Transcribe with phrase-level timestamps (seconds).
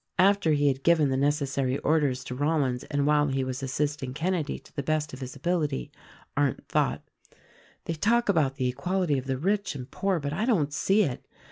[0.17, 4.57] After he had given the necessary orders to Rollins and while he was assisting Kenedy
[4.57, 5.91] to the best of his ability,
[6.35, 7.03] Arndt thought,
[7.85, 11.27] "They talk about the equality of the rich and poor; but I don't see it.